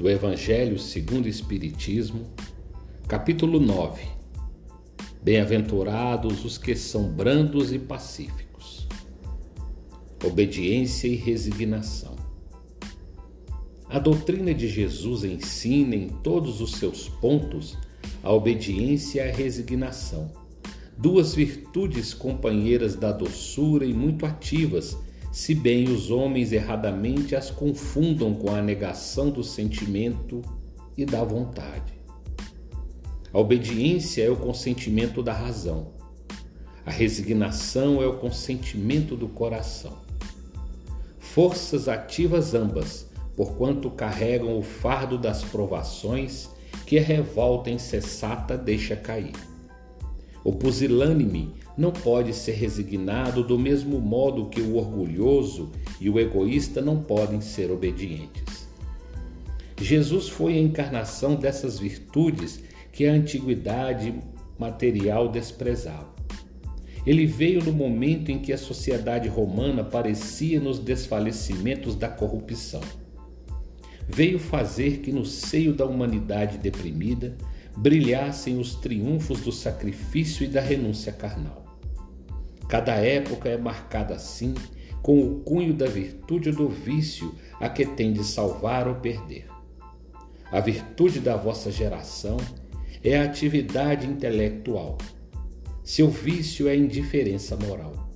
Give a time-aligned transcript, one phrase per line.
[0.00, 2.24] do Evangelho segundo o Espiritismo,
[3.06, 4.00] capítulo 9.
[5.22, 8.88] Bem-aventurados os que são brandos e pacíficos.
[10.24, 12.16] Obediência e resignação.
[13.90, 17.76] A doutrina de Jesus ensina em todos os seus pontos
[18.22, 20.32] a obediência e a resignação,
[20.96, 24.96] duas virtudes companheiras da doçura e muito ativas
[25.32, 30.42] se bem os homens erradamente as confundam com a negação do sentimento
[30.96, 32.00] e da vontade.
[33.32, 35.92] A obediência é o consentimento da razão.
[36.84, 39.98] A resignação é o consentimento do coração.
[41.18, 46.50] Forças ativas ambas, porquanto carregam o fardo das provações
[46.84, 49.32] que a revolta insensata deixa cair.
[50.42, 56.80] O pusilânime não pode ser resignado do mesmo modo que o orgulhoso e o egoísta
[56.80, 58.68] não podem ser obedientes.
[59.80, 64.14] Jesus foi a encarnação dessas virtudes que a antiguidade
[64.58, 66.10] material desprezava.
[67.06, 72.82] Ele veio no momento em que a sociedade romana parecia nos desfalecimentos da corrupção.
[74.06, 77.36] Veio fazer que no seio da humanidade deprimida
[77.80, 81.64] brilhassem os triunfos do sacrifício e da renúncia carnal.
[82.68, 84.52] Cada época é marcada assim,
[85.00, 89.46] com o cunho da virtude ou do vício a que tem de salvar ou perder.
[90.52, 92.36] A virtude da vossa geração
[93.02, 94.98] é a atividade intelectual.
[95.82, 98.10] Seu vício é a indiferença moral.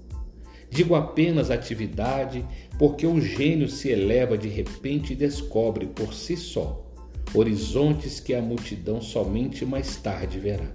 [0.69, 2.45] Digo apenas atividade
[2.79, 6.84] porque o gênio se eleva de repente e descobre por si só
[7.35, 10.71] horizontes que a multidão somente mais tarde verá.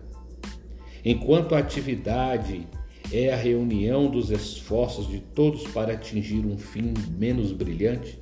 [1.04, 2.68] Enquanto a atividade
[3.12, 8.20] é a reunião dos esforços de todos para atingir um fim menos brilhante,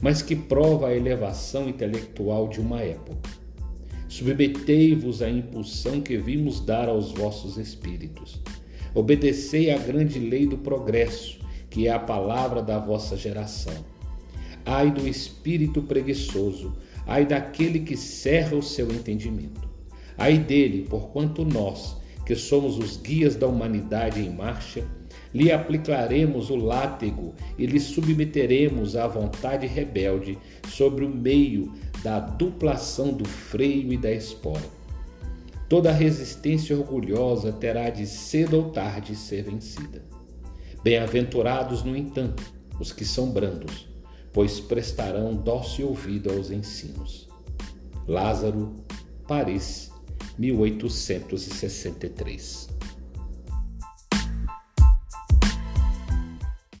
[0.00, 3.28] mas que prova a elevação intelectual de uma época.
[4.08, 8.40] Submetei-vos à impulsão que vimos dar aos vossos espíritos.
[8.94, 11.38] Obedecei à grande lei do progresso,
[11.68, 13.74] que é a palavra da vossa geração.
[14.64, 16.72] Ai do espírito preguiçoso,
[17.06, 19.68] ai daquele que cerra o seu entendimento.
[20.18, 24.84] Ai dele, porquanto nós, que somos os guias da humanidade em marcha,
[25.32, 31.72] lhe aplicaremos o látego e lhe submeteremos à vontade rebelde sobre o meio
[32.02, 34.64] da duplação do freio e da espora.
[35.68, 40.02] Toda resistência orgulhosa terá de cedo ou tarde ser vencida.
[40.82, 42.42] Bem-aventurados, no entanto,
[42.78, 43.88] os que são brandos,
[44.36, 47.26] pois prestarão dócil ouvido aos ensinos.
[48.06, 48.74] Lázaro,
[49.26, 49.90] Paris,
[50.38, 52.75] 1863